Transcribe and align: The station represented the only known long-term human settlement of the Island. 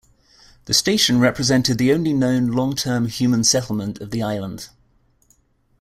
The 0.65 0.73
station 0.73 1.19
represented 1.19 1.77
the 1.77 1.93
only 1.93 2.11
known 2.11 2.47
long-term 2.53 3.05
human 3.05 3.43
settlement 3.43 4.01
of 4.01 4.09
the 4.09 4.23
Island. 4.23 4.69